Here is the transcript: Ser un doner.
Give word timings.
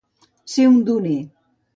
Ser 0.53 0.65
un 0.69 0.79
doner. 0.87 1.19